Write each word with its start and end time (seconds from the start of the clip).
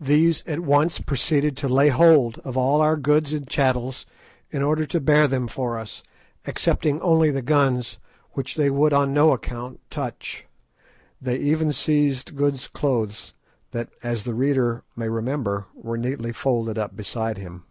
These 0.00 0.42
at 0.46 0.60
once 0.60 0.98
proceeded 0.98 1.54
to 1.58 1.68
lay 1.68 1.90
hold 1.90 2.38
of 2.38 2.56
all 2.56 2.80
our 2.80 2.96
goods 2.96 3.34
and 3.34 3.46
chattels, 3.46 4.06
in 4.50 4.62
order 4.62 4.86
to 4.86 4.98
bear 4.98 5.28
them 5.28 5.46
for 5.46 5.78
us, 5.78 6.02
excepting 6.46 6.98
only 7.02 7.30
the 7.30 7.42
guns, 7.42 7.98
which 8.32 8.54
they 8.54 8.70
would 8.70 8.94
on 8.94 9.12
no 9.12 9.30
account 9.32 9.80
touch. 9.90 10.46
They 11.20 11.36
even 11.36 11.74
seized 11.74 12.34
Good's 12.34 12.66
clothes, 12.66 13.34
that, 13.72 13.90
as 14.02 14.24
the 14.24 14.32
reader 14.32 14.84
may 14.96 15.10
remember, 15.10 15.66
were 15.74 15.98
neatly 15.98 16.32
folded 16.32 16.78
up 16.78 16.96
beside 16.96 17.36
him. 17.36 17.64